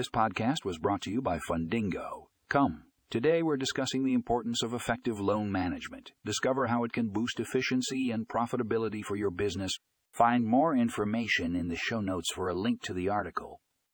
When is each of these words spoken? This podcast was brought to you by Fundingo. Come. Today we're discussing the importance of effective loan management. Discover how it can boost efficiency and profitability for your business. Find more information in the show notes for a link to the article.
This 0.00 0.08
podcast 0.08 0.64
was 0.64 0.78
brought 0.78 1.02
to 1.02 1.10
you 1.10 1.20
by 1.20 1.38
Fundingo. 1.40 2.28
Come. 2.48 2.84
Today 3.10 3.42
we're 3.42 3.58
discussing 3.58 4.02
the 4.02 4.14
importance 4.14 4.62
of 4.62 4.72
effective 4.72 5.20
loan 5.20 5.52
management. 5.52 6.12
Discover 6.24 6.68
how 6.68 6.84
it 6.84 6.94
can 6.94 7.10
boost 7.10 7.38
efficiency 7.38 8.10
and 8.10 8.26
profitability 8.26 9.04
for 9.04 9.16
your 9.16 9.30
business. 9.30 9.72
Find 10.10 10.46
more 10.46 10.74
information 10.74 11.54
in 11.54 11.68
the 11.68 11.76
show 11.76 12.00
notes 12.00 12.32
for 12.32 12.48
a 12.48 12.54
link 12.54 12.80
to 12.84 12.94
the 12.94 13.10
article. 13.10 13.60